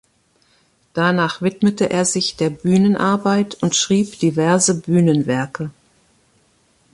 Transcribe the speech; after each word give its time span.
Danach 0.95 1.43
widmete 1.43 1.91
er 1.91 2.05
sich 2.05 2.35
der 2.35 2.49
Bühnenarbeit 2.49 3.61
und 3.61 3.75
schrieb 3.75 4.17
diverse 4.17 4.81
Bühnenwerke. 4.81 5.69